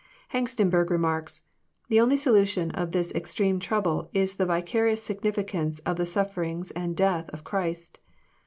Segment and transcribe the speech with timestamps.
[0.29, 1.43] Hengstenberg remarks:
[1.89, 7.29] The only solution of this extreme trouble is the vicarious significance of the sufferings and death
[7.29, 7.99] of Christ.